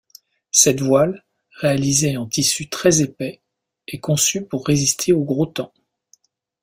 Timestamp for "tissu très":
2.25-3.03